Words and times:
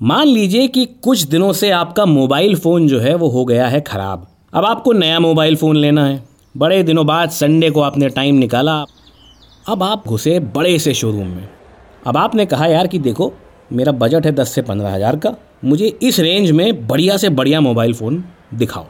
मान 0.00 0.26
लीजिए 0.28 0.68
कि 0.68 0.84
कुछ 0.84 1.22
दिनों 1.22 1.52
से 1.52 1.70
आपका 1.70 2.04
मोबाइल 2.06 2.54
फ़ोन 2.56 2.88
जो 2.88 2.98
है 3.00 3.14
वो 3.14 3.28
हो 3.28 3.44
गया 3.44 3.68
है 3.68 3.80
ख़राब। 3.80 4.26
अब 4.54 4.64
आपको 4.64 4.92
नया 4.92 5.20
मोबाइल 5.20 5.56
फ़ोन 5.56 5.76
लेना 5.76 6.04
है। 6.06 6.22
बड़े 6.54 6.82
दिनों 6.82 7.06
बाद 7.06 7.30
संडे 7.30 7.70
को 7.70 7.80
आपने 7.80 8.08
टाइम 8.08 8.34
निकाला। 8.34 8.74
अब 9.68 9.82
आप 9.82 10.04
घुसे 10.08 10.38
बड़े 10.40 10.78
से 10.78 10.94
शोरूम 10.94 11.26
में। 11.26 11.48
अब 12.06 12.16
आपने 12.16 12.46
कहा 12.46 12.66
यार 12.66 12.86
कि 12.86 12.98
देखो, 12.98 13.32
मेरा 13.72 13.92
बजट 13.92 14.26
है 14.26 14.32
दस 14.32 14.48
से 14.48 14.62
पंद्रह 14.62 14.94
हज़ार 14.94 15.16
का। 15.16 15.34
मुझे 15.64 15.86
इस 16.02 16.20
रेंज 16.20 16.50
में 16.50 16.86
बढ़िया 16.86 17.16
से 17.16 17.28
बढ़िया 17.28 17.60
मोबाइल 17.60 17.94
फ़ोन 17.94 18.24
दिखाओ। 18.54 18.86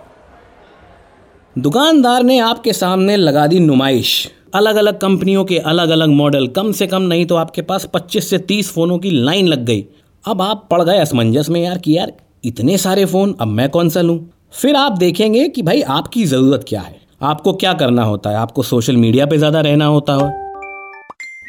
दुकानदार 1.57 2.23
ने 2.23 2.39
आपके 2.39 2.73
सामने 2.73 3.17
लगा 3.17 3.47
दी 3.47 3.61
नुमाइश। 3.61 4.33
अलग 4.55 4.77
अलग 4.77 4.99
कंपनियों 4.99 5.45
के 5.45 5.59
अलग 5.59 5.89
अलग 5.89 6.09
मॉडल। 6.09 6.49
कम 6.49 6.73
से 6.73 6.87
कम 6.87 7.03
नहीं 7.03 7.27
तो 7.27 7.37
आपके 7.37 7.63
पास 7.63 7.85
25 7.85 8.31
से 8.31 8.39
30 8.39 8.73
फ़ोनों 8.73 8.99
की 8.99 9.11
लाइन 9.11 9.47
लग 9.47 9.65
गई। 9.65 9.87
अब 10.27 10.41
आप 10.43 10.67
पड़ 10.71 10.83
गए 10.83 10.99
असमंजस 10.99 11.49
में 11.49 11.61
यार 11.61 11.79
कि 11.79 11.97
यार 11.97 12.13
इतने 12.45 12.77
सारे 12.79 13.05
फ़ोन, 13.05 13.35
अब 13.41 13.49
मैं 13.49 13.69
कौन 13.71 13.89
सा 13.89 14.01
लूँ? 14.01 14.19
फिर 14.53 14.77
आप 14.77 14.93
देखेंगे 14.93 15.49
कि 15.49 15.63
भाई 15.63 15.81
आपकी 15.81 16.25
ज़रूरत 16.25 16.65
क्या 16.69 16.81
है। 16.81 17.01
आपको 17.23 17.53
क्या 17.53 17.73
करना 17.73 18.05
होता 18.05 18.31
है? 18.31 18.37
आपको 18.37 18.63
सोशल 18.63 18.97
मीडिया 18.97 19.27
पे 19.27 19.37
ज़्यादा 19.39 19.61
रहना 19.61 19.87
होता 19.87 20.13
है। 20.13 20.29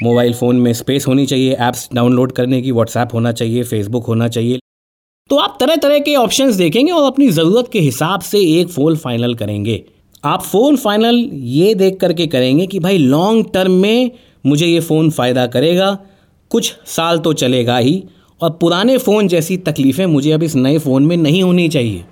मोबाइल 0.04 0.34
फ़ोन 0.34 0.56
में 0.56 0.74
स्पेस 0.74 1.08
होनी 1.08 1.26
चाहिए, 1.26 1.54
ऐप्स 1.54 1.90
डाउनलोड 1.94 2.32
करने 2.32 2.62
की, 2.62 2.72
व्हाट्सएप 2.72 3.14
होना 3.14 3.32
चाहिए, 3.32 3.64
फेसबुक 3.64 4.06
होना 4.06 4.28
चाहिए। 4.28 4.60
तो 5.30 5.36
आप 5.36 5.58
तरह 5.60 5.76
तरह 5.76 6.00
के 6.00 6.16
ऑप्शंस 6.16 6.56
देखेंगे 6.56 6.92
और 6.92 7.04
अपनी 7.04 7.30
ज़रूरत 7.30 7.70
के 7.74 7.80
हिसाब 7.80 8.22
से 8.22 8.40
एक 8.60 8.70
फ़ोन 8.70 8.96
फाइनल 8.96 9.34
करेंगे। 9.36 9.84
आप 10.24 10.42
फ़ोन 10.42 10.76
फाइनल 10.76 11.16
ये 11.34 11.74
देख 11.76 12.00
करके 12.00 12.28
करेंगे 12.28 12.68
कि 12.68 12.80
भाई 12.80 12.98
लॉन्ग 12.98 13.46
टर्म 13.54 13.72
में 13.72 14.12
मुझे 14.46 14.66
ये 14.66 14.80
फ़ोन 14.80 15.10
फ़ायदा 15.10 15.48
करेगा। 15.48 15.98
कुछ 16.52 16.74
साल 16.86 17.20
तो 17.20 17.34
चलेगा 17.34 17.78
ही। 17.78 18.04
और 18.42 18.50
पुराने 18.50 18.98
फ़ोन 18.98 19.28
जैसी 19.28 19.58
तकलीफ़ें 19.58 20.06
मुझे 20.06 20.32
अब 20.32 20.44
इस 20.44 20.56
नए 20.56 20.78
फ़ोन 20.78 21.06
में 21.06 21.18
नहीं 21.18 21.44
होनी 21.44 21.70
चाहिए। 21.70 22.04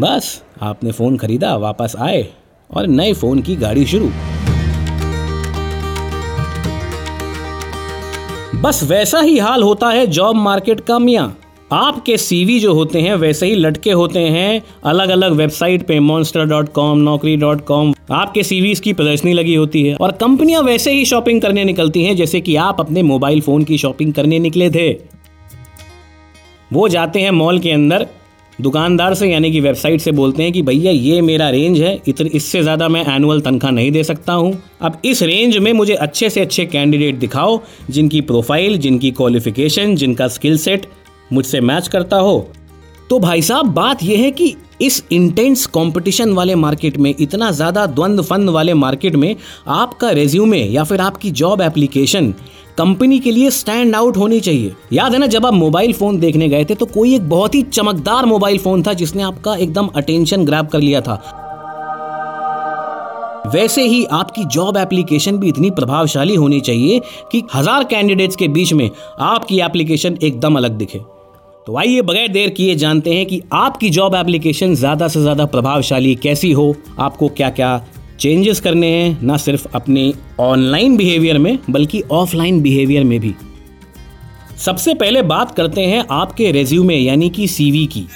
बस, 0.00 0.42
आपने 0.62 0.92
फ़ोन 0.92 1.16
ख़रीदा, 1.16 1.56
वापस 1.56 1.94
आए 1.98 2.26
और 2.70 2.86
नए 2.86 3.12
फ़ोन 3.12 3.42
की 3.42 3.56
गाड़ी 3.56 3.86
शुरू। 3.86 4.10
बस 8.60 8.80
वैसा 8.82 9.20
ही 9.20 9.38
हाल 9.38 9.62
होता 9.62 9.88
है 9.88 10.06
जॉब 10.06 10.36
मार्केट 10.36 10.80
का 10.80 10.98
मियाँ। 10.98 11.39
आपके 11.70 12.16
सीवी 12.16 12.58
जो 12.60 12.72
होते 12.74 13.00
हैं, 13.00 13.14
वैसे 13.14 13.46
ही 13.46 13.54
लटके 13.54 13.90
होते 13.92 14.20
हैं 14.20 14.62
अलग 14.84 15.08
अलग 15.08 15.32
वेबसाइट 15.32 15.86
पे 15.86 15.98
monster 16.00 16.44
dot 16.44 16.68
com 16.72 16.98
Naukri 17.00 17.36
dot 17.36 17.64
com 17.66 17.92
आपके 18.12 18.42
सीवी 18.42 18.74
की 18.76 18.92
प्रदर्शनी 18.92 19.32
लगी 19.32 19.54
होती 19.54 19.82
है 19.82 19.94
और 19.96 20.12
कंपनियाँ 20.20 20.62
वैसे 20.62 20.92
ही 20.92 21.04
शॉपिंग 21.04 21.40
करने 21.42 21.64
निकलती 21.64 22.02
हैं, 22.04 22.16
जैसे 22.16 22.40
कि 22.40 22.56
आप 22.58 22.80
अपने 22.80 23.02
मोबाइल 23.04 23.40
फ़ोन 23.40 23.64
की 23.64 23.78
शॉपिंग 23.78 24.12
करने 24.14 24.38
निकले 24.38 24.70
थे। 24.70 24.90
वो 26.70 26.88
जाते 26.88 27.20
हैं 27.20 27.30
मॉल 27.32 27.58
के 27.58 27.70
अंदर, 27.70 28.06
दुकानदार 28.58 29.14
से 29.14 29.26
यानी 29.28 29.50
कि 29.52 29.60
वेबसाइट 29.60 30.00
से 30.00 30.12
बोलते 30.12 30.42
हैं 30.42 30.52
कि 30.52 30.62
भैया 30.62 30.92
ये 30.92 31.20
मेरा 31.22 31.48
रेंज 31.50 31.80
है 31.80 31.98
इतने 32.08 32.30
इससे 32.30 32.62
ज़्यादा 32.62 32.88
मैं 32.88 33.04
एनुअल 33.08 33.40
तनख्वाह 33.40 33.72
नहीं 33.72 33.90
दे 33.92 34.02
सकता 34.04 34.32
हूँ। 34.32 34.52
अब 34.80 35.00
इस 35.04 35.22
रेंज 35.22 35.56
में 35.58 35.72
मुझे 35.72 35.94
अच्छे 35.96 36.30
से 36.30 36.40
अच्छे 36.40 36.64
कैंडिडेट 36.66 37.14
दिखाओ, 37.16 37.60
जिनकी 37.90 38.20
प्रोफ़ाइल 38.22 38.76
जिनकी 38.78 39.10
क्वालिफिकेशन 39.12 39.94
जिनका 39.96 40.28
स्किल 40.28 40.58
सेट 40.58 40.86
मुझसे 41.32 41.60
मैच 41.62 41.88
करता 41.88 42.16
हो। 42.18 42.50
तो 43.10 43.18
भाई 43.18 43.42
साहब, 43.42 43.66
बात 43.66 44.02
यह 44.02 44.18
है 44.18 44.30
कि 44.30 44.54
इस 44.82 45.02
इंटेंस 45.12 45.64
कंपटीशन 45.66 46.32
वाले 46.32 46.54
मार्केट 46.54 46.96
में, 46.96 47.14
इतना 47.20 47.50
ज़्यादा 47.50 47.86
द्वंद 47.88 48.20
फंद 48.22 48.50
वाले 48.50 48.74
मार्केट 48.74 49.16
में 49.16 49.34
आपका 49.68 50.10
रेज्यूमे 50.10 50.58
या 50.58 50.84
फिर 50.84 51.00
आपकी 51.00 51.30
जॉब 51.32 51.60
एप्लीकेशन 51.62 52.32
कंपनी 52.78 53.18
के 53.20 53.30
लिए 53.30 53.50
स्टैंड 53.50 53.94
आउट 53.94 54.16
होनी 54.16 54.40
चाहिए। 54.40 54.72
याद 54.92 55.12
है 55.12 55.18
ना, 55.18 55.26
जब 55.26 55.46
आप 55.46 55.54
मोबाइल 55.54 55.92
फ़ोन 55.92 56.18
देखने 56.20 56.48
गए 56.48 56.64
थे 56.64 56.74
तो 56.74 56.86
कोई 56.86 57.14
एक 57.14 57.28
बहुत 57.28 57.54
ही 57.54 57.62
चमकदार 57.64 58.26
मोबाइल 58.26 58.58
फ़ोन 58.58 58.82
था 58.82 58.92
जिसने 58.94 59.22
आपका 59.22 59.54
एकदम 59.56 59.86
अटेंशन 59.96 60.44
ग्रैब 60.44 60.66
कर 60.66 60.80
लिया 60.80 61.00
था। 61.00 61.20
वैसे 63.46 63.82
ही 63.82 64.04
आपकी 64.12 64.44
जॉब 64.46 64.76
एप्लीकेशन 64.76 65.38
भी 65.38 65.48
इतनी 65.48 65.70
प्रभावशाली 65.70 66.34
होनी 66.34 66.60
चाहिए 66.60 67.00
कि 67.32 67.42
हज़ार 67.54 67.84
कैंडिडेट्स 67.84 68.36
के 68.36 68.48
बीच 68.48 68.72
में 68.72 68.90
आपकी 69.20 69.60
एप्लीकेशन 69.60 70.18
एकदम 70.22 70.56
अलग 70.56 70.78
दिखे। 70.78 71.00
तो 71.66 71.76
आइए 71.76 72.02
बगैर 72.02 72.28
देर 72.28 72.50
किए 72.50 72.74
जानते 72.74 73.14
हैं 73.14 73.24
कि 73.26 73.40
आपकी 73.52 73.88
जॉब 73.90 74.14
एप्लीकेशन 74.14 74.74
ज़्यादा 74.74 75.08
से 75.08 75.20
ज़्यादा 75.20 75.44
प्रभावशाली 75.46 76.14
कैसी 76.14 76.50
हो, 76.52 76.74
आपको 76.98 77.28
क्या 77.28 77.50
क्या 77.50 77.82
चेंजेस 78.20 78.60
करने 78.60 78.86
हैं, 78.88 79.18
ना 79.22 79.36
सिर्फ़ 79.36 79.66
अपने 79.74 80.12
ऑनलाइन 80.40 80.96
बिहेवियर 80.96 81.38
में, 81.38 81.58
बल्कि 81.70 82.02
ऑफलाइन 82.10 82.60
बिहेवियर 82.62 83.04
में 83.04 83.18
भी। 83.20 83.34
सबसे 84.58 84.94
पहले 84.94 85.22
बात 85.24 85.54
करते 85.56 85.80
हैं 85.80 86.04
आपके 86.10 86.50
रेज्यूमे 86.52 86.96
यानी 86.96 87.28
कि 87.30 87.46
सीवी 87.48 87.86
की। 87.86 88.06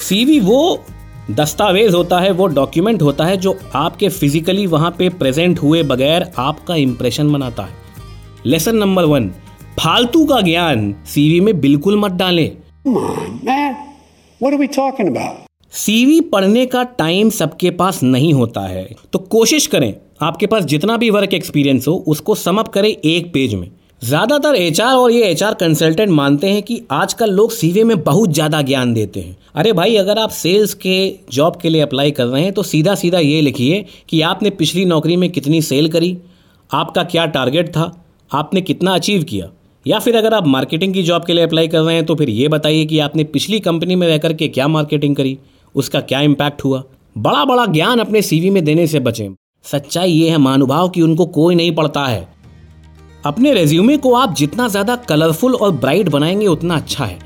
सीवी 0.00 0.38
वो 0.40 0.84
दस्तावेज़ 1.30 1.96
होता 1.96 2.20
है, 2.20 2.30
वो 2.30 2.46
डॉक्यूमेंट 2.46 3.02
होता 3.02 3.24
है 3.24 3.36
जो 3.36 3.58
आपके 3.74 4.08
फिजिकली 4.10 4.66
वहाँ 4.66 4.94
पे 4.98 5.08
प्रेजेंट 5.10 5.58
हुए 5.58 5.82
बगैर 5.84 6.30
आपका 6.38 6.74
इंप्रेशन 6.76 7.32
बनाता 7.32 7.62
है। 7.62 7.76
लेसन 8.46 8.76
नंबर 8.76 9.04
वन 9.04 9.30
फालतू 9.78 10.24
का 10.26 10.40
ज्ञान 10.40 10.94
सीवी 11.06 11.40
में 11.40 11.60
बिल्कुल 11.60 11.98
मत 12.00 12.12
डालें। 12.12 12.50
सीवी 15.74 16.20
पढ़ने 16.30 16.64
का 16.66 16.82
टाइम 16.98 17.28
सबके 17.30 17.70
पास 17.72 18.02
नहीं 18.02 18.32
होता 18.32 18.60
है। 18.60 18.86
तो 19.12 19.18
कोशिश 19.18 19.66
करें 19.66 19.92
आपके 20.22 20.46
पास 20.46 20.64
जितना 20.64 20.96
भी 20.96 21.10
वर्क 21.10 21.34
एक्सपीरियंस 21.34 21.86
हो 21.88 21.94
उसको 22.06 22.34
समअप 22.34 22.68
करें 22.68 22.88
एक 22.88 23.32
पेज 23.32 23.54
में। 23.54 23.70
ज़्यादातर 24.02 24.54
एचआर 24.54 24.94
और 24.94 25.10
ये 25.10 25.22
एचआर 25.24 25.54
कंसल्टेंट 25.54 26.10
मानते 26.10 26.50
हैं 26.50 26.62
कि 26.62 26.80
आजकल 26.90 27.30
लोग 27.32 27.52
सीवी 27.52 27.84
में 27.84 28.02
बहुत 28.04 28.32
ज़्यादा 28.32 28.62
ज्ञान 28.62 28.94
देते 28.94 29.20
हैं। 29.20 29.36
अरे 29.54 29.72
भाई 29.72 29.96
अगर 29.96 30.18
आप 30.18 30.30
सेल्स 30.30 30.74
के 30.76 30.98
जॉब 31.32 31.56
के 31.56 31.68
लिए 31.68 31.80
अप्लाई 31.80 32.10
कर 32.10 32.26
रहे 32.26 32.42
हैं 32.42 32.52
तो 32.52 32.62
सीधा 32.62 32.94
सीधा 32.94 33.18
ये 33.18 33.40
लिखिए 33.40 33.84
कि 34.08 34.20
आपने 34.22 34.50
पिछली 34.52 34.84
नौकरी 34.86 35.16
में 35.16 35.28
कितनी 35.30 35.62
सेल 35.62 35.88
करी 35.88 36.16
आपका 36.70 37.04
क्या 37.04 37.26
टारगेट 37.28 37.68
था 37.68 37.90
आपने 38.30 38.60
कितना 38.60 38.94
अचीव 38.94 39.22
किया। 39.22 39.50
या 39.86 39.98
फिर 39.98 40.16
अगर 40.16 40.34
आप 40.34 40.46
मार्केटिंग 40.46 40.94
की 40.94 41.02
जॉब 41.02 41.24
के 41.24 41.32
लिए 41.32 41.44
अप्लाई 41.44 41.68
कर 41.68 41.80
रहे 41.80 41.94
हैं 41.94 42.04
तो 42.06 42.14
फिर 42.14 42.30
ये 42.30 42.48
बताइए 42.48 42.84
कि 42.84 42.98
आपने 42.98 43.24
पिछली 43.24 43.60
कंपनी 43.60 43.96
में 43.96 44.06
रह 44.08 44.18
करके 44.18 44.48
क्या 44.48 44.68
मार्केटिंग 44.68 45.16
करी? 45.16 45.38
उसका 45.74 46.00
क्या 46.00 46.20
इम्पैक्ट 46.20 46.64
हुआ? 46.64 46.82
बड़ा 47.18 47.44
बड़ा 47.44 47.66
ज्ञान 47.66 47.98
अपने 47.98 48.22
सीवी 48.22 48.50
में 48.50 48.64
देने 48.64 48.86
से 48.86 49.00
बचें। 49.00 49.28
सच्चाई 49.64 50.10
ये 50.10 50.30
है 50.30 50.38
मानुभाव 50.38 50.88
कि 50.88 51.02
उनको 51.02 51.26
कोई 51.26 51.54
नहीं 51.54 51.74
पढ़ता 51.74 52.04
है। 52.06 52.28
अपने 53.26 53.54
रेज्यूमे 53.54 53.96
को 53.96 54.14
आप 54.14 54.34
जितना 54.34 54.68
ज़्यादा 54.68 54.96
कलरफुल 54.96 55.54
और 55.54 55.70
ब्राइट 55.70 56.08
बनाएँगे, 56.08 56.46
उतना 56.46 56.76
अच्छा 56.76 57.04
है। 57.04 57.18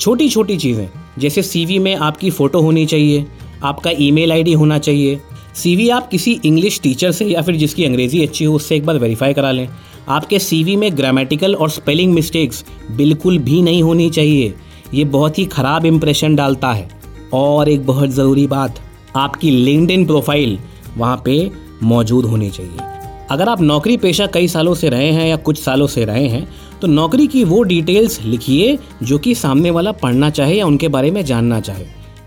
छोटी 0.00 0.28
छोटी 0.28 0.56
चीज़ें, 0.56 0.88
जैसे 1.18 1.42
सीवी 1.42 1.78
में 1.78 1.94
आपकी 1.96 2.30
फ़ोटो 2.30 2.60
होनी 2.60 2.86
चाहिए, 2.86 3.26
आपका 3.62 3.90
ईमेल 4.00 4.32
आईडी 4.32 4.52
होना 4.52 4.78
चाहिए। 4.78 5.20
सीवी 5.54 5.88
आप 5.88 6.08
किसी 6.08 6.40
इंग्लिश 6.44 6.80
टीचर 6.80 7.10
से 7.12 7.24
या 7.24 7.42
फिर 7.42 7.56
जिसकी 7.56 7.84
अंग्रेज़ी 7.84 8.22
अच्छी 8.22 8.44
हो, 8.44 8.54
उससे 8.54 8.76
एक 8.76 8.86
बार 8.86 8.98
वेरीफाई 8.98 9.32
करा 9.32 9.50
लें। 9.52 9.68
आपके 10.08 10.38
सीवी 10.38 10.76
में 10.76 10.96
ग्रामेटिकल 10.96 11.54
और 11.54 11.70
स्पेलिंग 11.70 12.12
मिस्टेक्स 12.14 12.64
बिल्कुल 12.92 13.38
भी 13.38 13.60
नहीं 13.62 13.82
होनी 13.82 14.08
चाहिए। 14.10 14.54
ये 14.94 15.04
बहुत 15.06 15.38
ही 15.38 15.44
ख़राब 15.46 15.86
इम्प्रेशन 15.86 16.36
डालता 16.36 16.72
है। 16.72 16.88
और 17.34 17.68
एक 17.68 17.86
बहुत 17.86 18.10
ज़रूरी 18.10 18.46
बात, 18.46 18.80
आपकी 19.16 19.50
लिंकड 19.50 20.06
प्रोफ़ाइल 20.06 20.58
वहाँ 20.96 21.20
पे 21.24 21.50
मौजूद 21.82 22.24
होनी 22.24 22.50
चाहिए। 22.50 22.90
अगर 23.30 23.48
आप 23.48 23.60
नौकरी 23.60 23.96
पेशा 23.96 24.26
कई 24.26 24.48
सालों 24.48 24.74
से 24.74 24.88
रहे 24.88 25.10
हैं 25.12 25.28
या 25.28 25.36
कुछ 25.38 25.58
सालों 25.58 25.86
से 25.86 26.04
रहे 26.04 26.26
हैं 26.28 26.46
तो 26.80 26.86
नौकरी 26.88 27.26
की 27.26 27.44
वो 27.44 27.62
डिटेल्स 27.62 28.20
लिखिए 28.22 28.78
जो 29.02 29.18
कि 29.18 29.34
सामने 29.34 29.70
वाला 29.70 29.92
पढ़ना 29.94 30.30
चाहे 30.30 30.54
या 30.54 30.66
उनके 30.66 30.88
बारे 30.88 31.10
में 31.10 31.24
जानना 31.24 31.60
चाहे। 31.60 31.84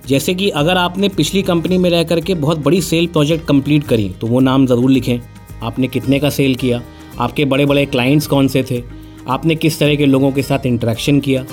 जैसे 0.08 0.34
कि 0.34 0.50
अगर 0.52 0.78
आपने 0.78 1.10
पिछली 1.10 1.42
कंपनी 1.42 1.78
में 1.78 1.90
रह 1.90 2.04
करके 2.04 2.34
बहुत 2.36 2.60
बड़ी 2.60 2.82
सेल 2.82 3.08
प्रोजेक्ट 3.08 3.46
कंप्लीट 3.48 3.84
करी 3.84 4.10
तो 4.22 4.28
वो 4.28 4.40
नाम 4.40 4.66
ज़रूर 4.68 4.92
लिखें। 4.92 5.20
आपने 5.64 5.88
कितने 5.88 6.20
का 6.20 6.30
सेल 6.30 6.56
किया? 6.56 6.82
आपके 7.20 7.46
बड़े 7.46 7.66
बड़े 7.66 7.86
क्लाइंट्स 7.86 8.28
कौन 8.28 8.48
से 8.48 8.64
थे? 8.72 8.82
आपने 9.28 9.56
किस 9.56 9.80
तरह 9.80 9.96
के 9.96 10.06
लोगों 10.06 10.32
के 10.32 10.42
साथ 10.44 10.66
इंटरेक्शन 10.66 11.20
किया? 11.20 11.46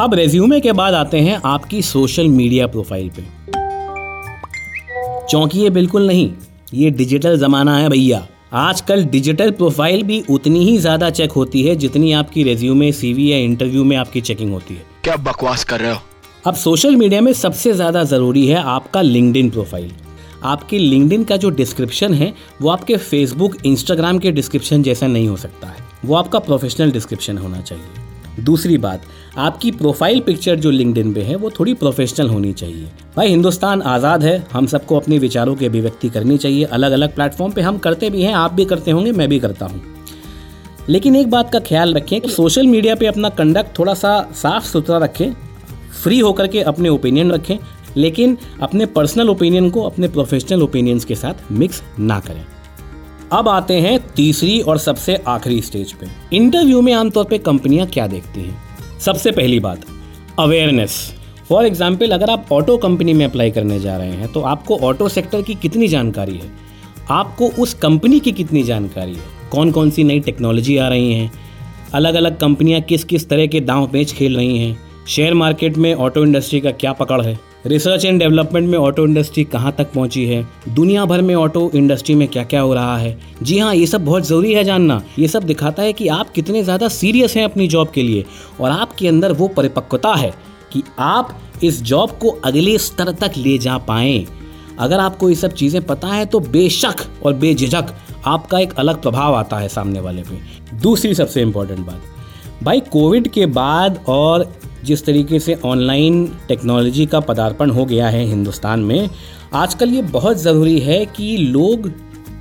अब 0.00 0.14
रेज्यूमे 0.14 0.60
के 0.60 0.72
बाद 0.72 0.94
आते 0.94 1.20
हैं 1.20 1.40
आपकी 1.46 1.82
सोशल 1.82 2.28
मीडिया 2.28 2.66
प्रोफ़ाइल 2.66 3.10
पे। 3.16 3.22
चौंकिए 5.30 5.70
बिल्कुल 5.70 6.06
नहीं 6.06 6.30
ये 6.74 6.90
डिजिटल 6.90 7.38
ज़माना 7.38 7.76
है 7.78 7.88
भैया। 7.88 8.26
आजकल 8.52 9.04
डिजिटल 9.04 9.50
प्रोफ़ाइल 9.50 10.02
भी 10.02 10.22
उतनी 10.30 10.64
ही 10.64 10.76
ज़्यादा 10.78 11.10
चेक 11.10 11.32
होती 11.32 11.62
है 11.62 11.74
जितनी 11.76 12.12
आपकी 12.12 12.42
रेज्यूमे 12.42 12.90
सीवी 12.92 13.30
या 13.32 13.38
इंटरव्यू 13.38 13.84
में 13.84 13.96
आपकी 13.96 14.20
चेकिंग 14.20 14.52
होती 14.52 14.74
है। 14.74 14.82
क्या 15.04 15.16
बकवास 15.24 15.64
कर 15.64 15.80
रहे 15.80 15.92
हो? 15.92 16.00
अब 16.46 16.54
सोशल 16.54 16.96
मीडिया 16.96 17.20
में 17.20 17.32
सबसे 17.32 17.72
ज़्यादा 17.72 18.04
ज़रूरी 18.04 18.46
है 18.46 18.62
आपका 18.62 19.02
लिंकड 19.02 19.50
प्रोफ़ाइल 19.52 19.90
आपकी 20.44 20.78
लिंकड 20.78 21.24
का 21.24 21.36
जो 21.36 21.50
डिस्क्रिप्शन 21.50 22.14
है, 22.14 22.34
वो 22.62 22.68
आपके 22.68 22.96
फेसबुक 22.96 23.56
इंस्टाग्राम 23.66 24.18
के 24.18 24.30
डिस्क्रिप्शन 24.32 24.82
जैसा 24.82 25.06
नहीं 25.06 25.28
हो 25.28 25.36
सकता 25.36 25.66
है। 25.66 25.76
वो 26.04 26.14
आपका 26.14 26.38
प्रोफेशनल 26.38 26.90
डिस्क्रिप्शन 26.90 27.38
होना 27.38 27.60
चाहिए। 27.60 27.84
दूसरी 28.40 28.78
बात, 28.78 29.02
आपकी 29.38 29.70
प्रोफ़ाइल 29.70 30.20
पिक्चर 30.20 30.56
जो 30.56 30.70
लिंकड 30.70 31.14
पे 31.14 31.22
है, 31.22 31.36
वो 31.36 31.50
थोड़ी 31.50 31.74
प्रोफेशनल 31.74 32.28
होनी 32.28 32.52
चाहिए। 32.52 32.88
भाई, 33.16 33.28
हिंदुस्तान 33.28 33.82
आज़ाद 33.82 34.22
है, 34.22 34.46
हम 34.52 34.66
सबको 34.66 34.96
अपने 34.96 35.18
विचारों 35.18 35.54
की 35.56 35.66
अभिव्यक्ति 35.66 36.08
करनी 36.08 36.38
चाहिए। 36.38 36.64
अलग 36.64 36.92
अलग 36.92 37.14
प्लेटफॉर्म 37.14 37.52
पे 37.52 37.60
हम 37.60 37.78
करते 37.78 38.10
भी 38.10 38.22
हैं, 38.22 38.34
आप 38.34 38.52
भी 38.52 38.64
करते 38.64 38.90
होंगे, 38.90 39.12
मैं 39.12 39.28
भी 39.28 39.38
करता 39.38 39.66
हूँ। 39.66 39.82
लेकिन 40.88 41.16
एक 41.16 41.30
बात 41.30 41.52
का 41.52 41.58
ख्याल 41.58 41.94
रखें 41.94 42.20
कि 42.20 42.28
सोशल 42.28 42.66
मीडिया 42.66 42.94
पे 42.94 43.06
अपना 43.06 43.28
कंडक्ट 43.28 43.78
थोड़ा 43.78 43.94
सा 43.94 44.30
साफ़ 44.34 44.64
सुथरा 44.64 44.98
रखें 44.98 45.30
फ्री 46.02 46.18
होकर 46.18 46.46
के 46.46 46.60
अपने 46.60 46.88
ओपिनियन 46.88 47.30
रखें। 47.32 47.58
लेकिन 47.96 48.36
अपने 48.62 48.86
पर्सनल 48.86 49.28
ओपिनियन 49.30 49.70
को 49.70 49.82
अपने 49.82 50.08
प्रोफेशनल 50.08 50.62
ओपिनियंस 50.62 51.04
के 51.04 51.14
साथ 51.14 51.52
मिक्स 51.52 51.82
ना 51.98 52.18
करें। 52.20 52.44
अब 53.32 53.48
आते 53.48 53.74
हैं 53.74 53.98
तीसरी 54.16 54.60
और 54.60 54.78
सबसे 54.78 55.16
आखिरी 55.28 55.60
स्टेज 55.60 55.92
पे। 55.92 56.06
इंटरव्यू 56.36 56.80
में 56.80 56.92
आमतौर 56.92 57.24
पे 57.24 57.38
कंपनियाँ 57.38 57.86
क्या 57.86 58.06
देखती 58.06 58.40
हैं? 58.40 58.56
सबसे 59.00 59.30
पहली 59.30 59.60
बात 59.60 59.84
अवेयरनेस 60.38 60.98
फॉर 61.48 61.66
एग्ज़ाम्पल 61.66 62.10
अगर 62.10 62.30
आप 62.30 62.52
ऑटो 62.52 62.76
कंपनी 62.76 63.12
में 63.12 63.24
अप्लाई 63.24 63.50
करने 63.50 63.78
जा 63.80 63.96
रहे 63.96 64.12
हैं 64.12 64.32
तो 64.32 64.40
आपको 64.42 64.76
ऑटो 64.78 65.08
सेक्टर 65.08 65.42
की 65.42 65.54
कितनी 65.54 65.88
जानकारी 65.88 66.36
है? 66.36 66.50
आपको 67.10 67.48
उस 67.62 67.74
कंपनी 67.74 68.20
की 68.20 68.32
कितनी 68.32 68.62
जानकारी 68.62 69.14
है? 69.14 69.32
कौन 69.50 69.70
कौन 69.70 69.90
सी 69.90 70.04
नई 70.04 70.20
टेक्नोलॉजी 70.20 70.76
आ 70.76 70.88
रही 70.88 71.12
हैं? 71.12 71.30
अलग 71.94 72.14
अलग 72.14 72.38
कंपनियाँ 72.38 72.80
किस 72.80 73.04
किस 73.04 73.28
तरह 73.28 73.46
के 73.46 73.60
दांव 73.60 73.86
पेच 73.86 74.12
खेल 74.12 74.36
रही 74.36 74.58
हैं? 74.58 74.78
शेयर 75.08 75.34
मार्केट 75.34 75.76
में 75.76 75.94
ऑटो 75.94 76.24
इंडस्ट्री 76.24 76.60
का 76.60 76.70
क्या 76.70 76.92
पकड़ 76.92 77.20
है? 77.22 77.38
रिसर्च 77.66 78.04
एंड 78.04 78.18
डेवलपमेंट 78.20 78.68
में 78.68 78.76
ऑटो 78.78 79.04
इंडस्ट्री 79.06 79.42
कहाँ 79.44 79.72
तक 79.72 79.92
पहुँची 79.92 80.24
है? 80.26 80.46
दुनिया 80.68 81.04
भर 81.04 81.22
में 81.22 81.34
ऑटो 81.34 81.70
इंडस्ट्री 81.74 82.14
में 82.14 82.26
क्या 82.28 82.42
क्या 82.44 82.60
हो 82.60 82.72
रहा 82.74 82.96
है? 82.98 83.16
जी 83.42 83.58
हाँ 83.58 83.74
ये 83.74 83.86
सब 83.86 84.04
बहुत 84.04 84.26
ज़रूरी 84.26 84.52
है 84.52 84.64
जानना। 84.64 85.00
ये 85.18 85.28
सब 85.28 85.42
दिखाता 85.42 85.82
है 85.82 85.92
कि 85.92 86.08
आप 86.08 86.30
कितने 86.30 86.62
ज़्यादा 86.62 86.88
सीरियस 86.88 87.36
हैं 87.36 87.44
अपनी 87.44 87.68
जॉब 87.68 87.90
के 87.90 88.02
लिए 88.02 88.24
और 88.60 88.70
आपके 88.70 89.08
अंदर 89.08 89.32
वो 89.32 89.48
परिपक्वता 89.48 90.14
है 90.14 90.32
कि 90.72 90.82
आप 90.98 91.34
इस 91.64 91.80
जॉब 91.82 92.10
को 92.18 92.30
अगले 92.44 92.76
स्तर 92.78 93.12
तक 93.12 93.36
ले 93.36 93.56
जा 93.58 93.78
पाएँ। 93.78 94.26
अगर 94.78 94.98
आपको 94.98 95.28
ये 95.28 95.34
सब 95.34 95.52
चीज़ें 95.52 95.80
पता 95.82 96.08
है 96.08 96.26
तो 96.26 96.40
बेशक 96.40 97.04
और 97.24 97.34
बेझिझक 97.34 97.94
आपका 98.26 98.58
एक 98.58 98.74
अलग 98.74 99.00
प्रभाव 99.02 99.34
आता 99.34 99.56
है 99.56 99.68
सामने 99.68 100.00
वाले 100.00 100.22
पे। 100.22 100.38
दूसरी 100.82 101.14
सबसे 101.14 101.42
इम्पोर्टेंट 101.42 101.80
बात, 101.80 102.02
भाई 102.62 102.80
कोविड 102.82 103.28
के 103.28 103.46
बाद 103.48 104.04
और 104.08 104.46
जिस 104.84 105.04
तरीके 105.04 105.38
से 105.38 105.54
ऑनलाइन 105.64 106.26
टेक्नोलॉजी 106.48 107.06
का 107.06 107.20
पदार्पण 107.20 107.70
हो 107.70 107.84
गया 107.84 108.08
है 108.08 108.24
हिंदुस्तान 108.24 108.80
में, 108.80 109.10
आजकल 109.54 109.90
ये 109.90 110.02
बहुत 110.02 110.36
ज़रूरी 110.36 110.78
है 110.80 111.04
कि 111.06 111.36
लोग 111.36 111.88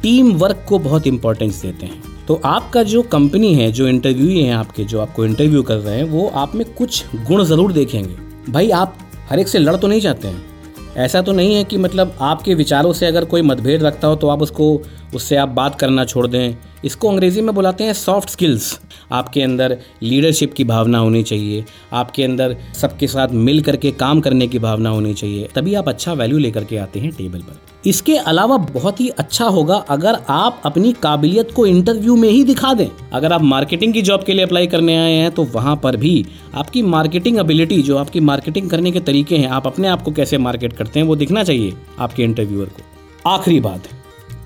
टीम 0.02 0.32
वर्क 0.32 0.66
को 0.70 0.80
बहुत 0.80 1.08
इम्पोर्टेंस 1.08 1.62
देते 1.62 1.86
हैं। 1.86 2.02
तो 2.28 2.42
आपका 2.46 2.84
जो 2.84 3.02
कंपनी 3.02 3.54
है, 3.56 3.72
जो 3.72 3.88
इंटरव्यू 3.88 4.30
हैं 4.30 4.54
आपके, 4.54 4.84
जो 4.84 5.00
आपको 5.02 5.26
इंटरव्यू 5.26 5.64
कर 5.64 5.78
रहे 5.78 5.98
हैं, 5.98 6.04
वो 6.04 6.28
आप 6.28 6.56
में 6.56 6.66
कुछ 6.74 7.04
गुण 7.28 7.44
ज़रूर 7.44 7.74
देखेंगे। 7.74 8.52
भाई, 8.52 8.70
आप 8.70 8.98
हर 9.30 9.40
एक 9.40 9.48
से 9.48 9.60
लड़ 9.60 9.76
तो 9.76 9.88
नहीं 9.88 10.02
जाते 10.02 10.28
हैं। 10.28 10.53
ऐसा 10.98 11.22
तो 11.22 11.32
नहीं 11.32 11.56
है 11.56 11.64
कि 11.64 11.78
मतलब 11.78 12.16
आपके 12.22 12.54
विचारों 12.56 12.92
से 12.94 13.06
अगर 13.06 13.26
कोई 13.26 13.42
मतभेद 13.42 13.84
रखता 13.84 14.08
हो 14.08 14.16
तो 14.16 14.28
आप 14.28 14.42
उसको, 14.42 14.82
उससे 15.16 15.36
आप 15.36 15.50
बात 15.50 15.80
करना 15.80 16.06
छोड़ 16.06 16.28
दें। 16.28 16.56
इसको 16.86 17.10
अंग्रेज़ी 17.10 17.42
में 17.42 17.54
बुलाते 17.56 17.84
हैं 17.84 17.94
सॉफ्ट 17.94 18.30
स्किल्स 18.30 18.80
आपके 19.12 19.42
अंदर 19.42 19.78
लीडरशिप 20.04 20.54
की 20.54 20.64
भावना 20.64 20.98
होनी 20.98 21.24
चाहिए। 21.24 21.66
आपके 21.94 22.24
अंदर 22.24 22.56
सबके 22.82 23.08
साथ 23.08 23.28
मिल 23.28 23.62
करके 23.62 23.92
काम 23.92 24.22
करने 24.22 24.48
की 24.48 24.60
भावना 24.60 24.90
होनी 24.90 25.14
चाहिए। 25.14 25.50
तभी 25.56 25.74
आप 25.74 25.90
अच्छा 25.90 26.14
वैल्यू 26.14 26.38
लेकर 26.38 26.64
के 26.64 26.78
आते 26.78 27.00
हैं 27.00 27.12
टेबल 27.12 27.40
पर। 27.40 27.73
इसके 27.86 28.16
अलावा 28.18 28.58
बहुत 28.58 29.00
ही 29.00 29.08
अच्छा 29.10 29.46
होगा 29.46 29.76
अगर 29.90 30.18
आप 30.30 30.62
अपनी 30.66 30.92
काबिलियत 30.94 31.52
को 31.52 31.66
इंटरव्यू 31.66 32.16
में 32.16 32.30
ही 32.30 32.44
दिखा 32.44 32.74
दें। 32.74 32.88
अगर 33.14 33.34
आप 33.34 33.42
मार्केटिंग 33.44 33.94
की 33.94 34.02
जॉब 34.02 34.24
के 34.24 34.34
लिए 34.34 34.46
अप्लाई 34.46 34.68
करने 34.68 34.96
आए 34.98 35.14
हैं 35.14 35.32
तो 35.32 35.44
वहाँ 35.46 35.76
पर 35.76 35.98
भी 35.98 36.26
आपकी 36.56 36.82
मार्केटिंग 36.84 37.40
एबिलिटी 37.40 37.82
जो 37.82 37.98
आपकी 37.98 38.20
मार्केटिंग 38.22 38.70
करने 38.70 38.92
के 38.92 39.00
तरीके 39.00 39.38
हैं, 39.38 39.48
आप 39.48 39.68
अपने 39.68 39.88
आप 39.88 40.02
को 40.02 40.12
कैसे 40.12 40.38
मार्केट 40.38 40.74
करते 40.74 41.00
हैं, 41.00 41.08
वो 41.08 41.16
दिखना 41.16 41.44
चाहिए 41.44 41.74
आपके 42.00 42.24
इंटरव्यूअर 42.24 42.68
को। 42.68 43.30
आखिरी 43.30 43.60
बात, 43.60 43.88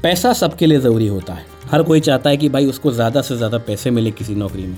पैसा 0.03 0.33
सबके 0.33 0.65
लिए 0.65 0.79
ज़रूरी 0.79 1.07
होता 1.07 1.33
है। 1.33 1.45
हर 1.71 1.83
कोई 1.83 1.99
चाहता 1.99 2.29
है 2.29 2.37
कि 2.37 2.49
भाई 2.49 2.65
उसको 2.65 2.91
ज़्यादा 2.91 3.21
से 3.21 3.37
ज़्यादा 3.37 3.57
पैसे 3.57 3.91
मिले 3.91 4.11
किसी 4.11 4.35
नौकरी 4.35 4.63
में। 4.63 4.77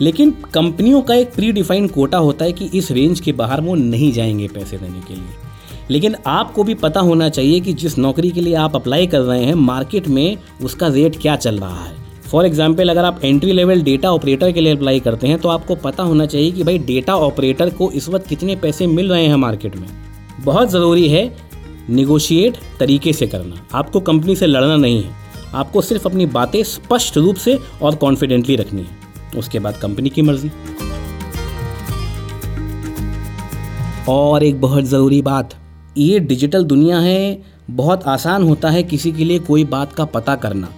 लेकिन 0.00 0.30
कंपनियों 0.54 1.00
का 1.02 1.14
एक 1.14 1.34
प्री 1.34 1.50
डिफाइंड 1.52 1.90
कोटा 1.90 2.18
होता 2.18 2.44
है 2.44 2.52
कि 2.52 2.70
इस 2.74 2.90
रेंज 2.90 3.20
के 3.20 3.32
बाहर 3.32 3.60
वो 3.60 3.74
नहीं 3.74 4.12
जाएँगे 4.12 4.48
पैसे 4.48 4.78
देने 4.78 5.00
के 5.00 5.14
लिए। 5.14 5.43
लेकिन 5.90 6.16
आपको 6.26 6.64
भी 6.64 6.74
पता 6.74 7.00
होना 7.00 7.28
चाहिए 7.28 7.60
कि 7.60 7.72
जिस 7.74 7.96
नौकरी 7.98 8.30
के 8.30 8.40
लिए 8.40 8.54
आप 8.56 8.76
अप्लाई 8.76 9.06
कर 9.06 9.20
रहे 9.20 9.44
हैं 9.44 9.54
मार्केट 9.54 10.08
में 10.08 10.36
उसका 10.62 10.88
रेट 10.88 11.20
क्या 11.22 11.36
चल 11.36 11.58
रहा 11.58 11.84
है। 11.84 11.92
फॉर 12.22 12.46
एग्ज़ाम्पल 12.46 12.88
अगर 12.88 13.04
आप 13.04 13.20
एंट्री 13.24 13.52
लेवल 13.52 13.82
डेटा 13.82 14.10
ऑपरेटर 14.10 14.52
के 14.52 14.60
लिए 14.60 14.74
अप्लाई 14.76 15.00
करते 15.00 15.26
हैं 15.28 15.38
तो 15.38 15.48
आपको 15.48 15.74
पता 15.76 16.02
होना 16.02 16.26
चाहिए 16.26 16.50
कि 16.52 16.64
भाई 16.64 16.78
डेटा 16.80 17.16
ऑपरेटर 17.16 17.70
को 17.70 17.90
इस 17.92 18.08
वक्त 18.08 18.26
कितने 18.28 18.56
पैसे 18.56 18.86
मिल 18.86 19.12
रहे 19.12 19.26
हैं 19.26 19.36
मार्केट 19.36 19.76
में। 19.76 19.88
बहुत 20.40 20.70
ज़रूरी 20.70 21.08
है 21.08 21.24
निगोशिएट 21.90 22.56
तरीके 22.80 23.12
से 23.12 23.26
करना। 23.26 23.66
आपको 23.74 24.00
कंपनी 24.00 24.36
से 24.36 24.46
लड़ना 24.46 24.76
नहीं 24.76 25.02
है। 25.02 25.22
आपको 25.54 25.80
सिर्फ़ 25.82 26.08
अपनी 26.08 26.26
बातें 26.28 26.62
स्पष्ट 26.64 27.16
रूप 27.16 27.36
से 27.36 27.58
और 27.82 27.94
कॉन्फिडेंटली 27.96 28.56
रखनी 28.56 28.82
है। 28.82 29.38
उसके 29.38 29.58
बाद 29.58 29.76
कंपनी 29.76 30.10
की 30.10 30.22
मर्ज़ी। 30.22 30.50
और 34.08 34.42
एक 34.42 34.60
बहुत 34.60 34.84
ज़रूरी 34.84 35.20
बात 35.22 35.54
ये 35.96 36.18
डिजिटल 36.20 36.64
दुनिया 36.64 36.98
है, 36.98 37.42
बहुत 37.70 38.04
आसान 38.04 38.42
होता 38.42 38.70
है 38.70 38.82
किसी 38.82 39.12
के 39.12 39.24
लिए 39.24 39.38
कोई 39.40 39.64
बात 39.64 39.92
का 39.92 40.04
पता 40.06 40.34
करना। 40.36 40.68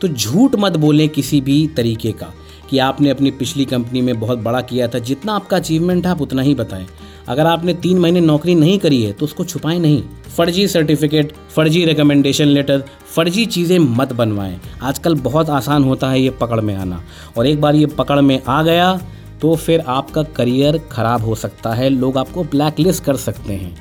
तो 0.00 0.08
झूठ 0.08 0.54
मत 0.56 0.76
बोलें 0.76 1.08
किसी 1.08 1.40
भी 1.40 1.66
तरीके 1.76 2.12
का 2.12 2.32
कि 2.70 2.78
आपने 2.78 3.10
अपनी 3.10 3.30
पिछली 3.30 3.64
कंपनी 3.64 4.00
में 4.00 4.18
बहुत 4.20 4.38
बड़ा 4.38 4.60
किया 4.62 4.88
था, 4.88 4.98
जितना 4.98 5.32
आपका 5.32 5.56
अचीवमेंट 5.56 6.06
है, 6.06 6.12
आप 6.12 6.20
उतना 6.22 6.42
ही 6.42 6.54
बताएँ। 6.54 6.86
अगर 7.28 7.46
आपने 7.46 7.74
तीन 7.74 7.98
महीने 7.98 8.20
नौकरी 8.20 8.54
नहीं 8.54 8.78
करी 8.78 9.02
है 9.02 9.12
तो 9.12 9.24
उसको 9.24 9.44
छुपाएँ 9.44 9.78
नहीं। 9.78 10.02
फर्जी 10.36 10.66
सर्टिफिकेट 10.68 11.32
फर्जी 11.50 11.84
रिकमेंडेशन 11.84 12.46
लेटर 12.46 12.84
फर्जी 13.06 13.44
चीज़ें 13.46 13.78
मत 13.78 14.12
बनवाएँ। 14.12 14.58
आजकल 14.82 15.14
बहुत 15.20 15.50
आसान 15.50 15.84
होता 15.84 16.10
है 16.10 16.20
ये 16.20 16.30
पकड़ 16.40 16.60
में 16.60 16.74
आना। 16.74 17.02
और 17.38 17.46
एक 17.46 17.60
बार 17.60 17.74
ये 17.74 17.86
पकड़ 17.88 18.20
में 18.20 18.40
आ 18.42 18.62
गया 18.62 18.92
तो 19.40 19.54
फिर 19.56 19.80
आपका 19.80 20.22
करियर 20.36 20.78
ख़राब 20.92 21.24
हो 21.24 21.34
सकता 21.34 21.72
है, 21.72 21.88
लोग 21.90 22.18
आपको 22.18 22.44
ब्लैक 22.44 22.78
लिस्ट 22.78 23.04
कर 23.04 23.16
सकते 23.18 23.52
हैं। 23.52 23.76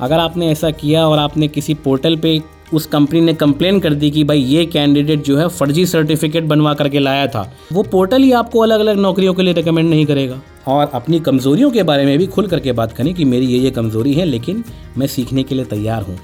अगर 0.00 0.18
आपने 0.18 0.50
ऐसा 0.50 0.70
किया 0.70 1.06
और 1.08 1.18
आपने 1.18 1.48
किसी 1.48 1.74
पोर्टल 1.74 2.16
पे 2.16 2.40
उस 2.74 2.86
कंपनी 2.86 3.20
ने 3.20 3.34
कंप्लेन 3.34 3.78
कर 3.80 3.94
दी 3.94 4.10
कि 4.10 4.24
भाई 4.24 4.38
ये 4.38 4.64
कैंडिडेट 4.66 5.22
जो 5.24 5.36
है 5.38 5.48
फर्जी 5.48 5.84
सर्टिफिकेट 5.86 6.44
बनवा 6.44 6.72
करके 6.74 6.98
लाया 6.98 7.26
था, 7.26 7.52
वो 7.72 7.82
पोर्टल 7.82 8.22
ही 8.22 8.32
आपको 8.32 8.60
अलग 8.60 8.80
अलग 8.80 8.98
नौकरियों 8.98 9.34
के 9.34 9.42
लिए 9.42 9.54
रिकमेंड 9.54 9.88
नहीं 9.90 10.06
करेगा। 10.06 10.40
और 10.68 10.90
अपनी 10.94 11.20
कमज़ोरियों 11.20 11.70
के 11.70 11.82
बारे 11.82 12.06
में 12.06 12.18
भी 12.18 12.26
खुल 12.26 12.46
करके 12.46 12.72
बात 12.72 12.92
करें 12.92 13.14
कि 13.14 13.24
मेरी 13.24 13.46
ये 13.46 13.58
ये 13.58 13.70
कमज़ोरी 13.70 14.12
है, 14.12 14.24
लेकिन 14.24 14.64
मैं 14.98 15.06
सीखने 15.06 15.42
के 15.42 15.54
लिए 15.54 15.64
तैयार 15.64 16.02
हूँ। 16.02 16.18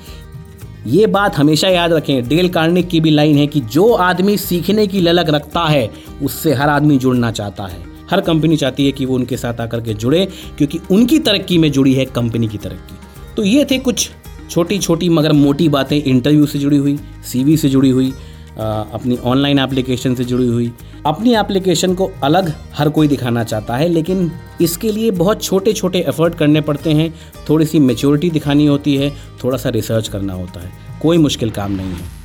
ये 0.86 1.06
बात 1.06 1.36
हमेशा 1.36 1.69
याद 1.69 1.92
रखें, 1.92 2.28
डेल 2.28 2.48
कार्निक 2.48 2.88
की 2.88 3.00
भी 3.00 3.10
लाइन 3.10 3.36
है 3.36 3.46
कि 3.46 3.60
जो 3.60 3.92
आदमी 3.92 4.36
सीखने 4.36 4.86
की 4.86 5.00
ललक 5.00 5.30
रखता 5.30 5.64
है, 5.64 5.90
उससे 6.22 6.54
हर 6.54 6.69
आदमी 6.69 6.98
जुड़ना 6.98 7.30
चाहता 7.30 7.66
है। 7.66 7.82
हर 8.10 8.20
कंपनी 8.20 8.56
चाहती 8.56 8.86
है 8.86 8.93
कि 8.93 9.06
वो 9.06 9.14
उनके 9.14 9.36
साथ 9.36 9.60
आकर 9.60 9.81
के 9.81 9.94
जुड़े, 9.94 10.29
क्योंकि 10.58 10.81
उनकी 10.91 11.19
तरक्की 11.19 11.58
में 11.58 11.72
जुड़ी 11.72 11.94
है 11.94 12.05
कंपनी 12.05 12.48
की 12.48 12.58
तरक्की। 12.58 13.01
तो 13.36 13.44
ये 13.44 13.65
थे 13.65 13.79
कुछ 13.79 14.10
छोटी 14.51 14.79
छोटी 14.79 15.08
मगर 15.08 15.32
मोटी 15.32 15.69
बातें 15.69 15.96
इंटरव्यू 15.96 16.46
से 16.46 16.58
जुड़ी 16.58 16.77
हुई 16.77 16.98
सीवी 17.24 17.56
से 17.56 17.69
जुड़ी 17.69 17.91
हुई 17.91 18.10
अपनी 18.58 19.17
ऑनलाइन 19.17 19.58
एप्लीकेशन 19.58 20.15
से 20.15 20.24
जुड़ी 20.24 20.46
हुई। 20.46 20.70
अपनी 21.06 21.34
एप्लीकेशन 21.34 21.94
को 21.94 22.10
अलग 22.24 22.53
हर 22.74 22.89
कोई 22.89 23.08
दिखाना 23.08 23.44
चाहता 23.44 23.77
है, 23.77 23.89
लेकिन 23.89 24.31
इसके 24.60 24.93
लिए 24.93 25.10
बहुत 25.10 25.43
छोटे 25.43 25.72
छोटे 25.72 26.05
एफर्ट 26.08 26.34
करने 26.34 26.60
पड़ते 26.60 26.93
हैं। 26.93 27.12
थोड़ी 27.48 27.67
सी 27.67 27.79
मेच्योरिटी 27.79 28.31
दिखानी 28.31 28.67
होती 28.67 28.96
है, 28.96 29.10
थोड़ा 29.44 29.58
सा 29.58 29.69
रिसर्च 29.69 30.08
करना 30.08 30.34
होता 30.34 30.60
है। 30.60 30.72
कोई 31.03 31.19
मुश्किल 31.19 31.51
काम 31.51 31.72
नहीं 31.72 31.93
है। 31.93 32.21